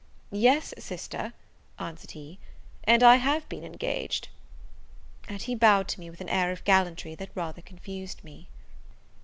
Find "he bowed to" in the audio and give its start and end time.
5.39-5.99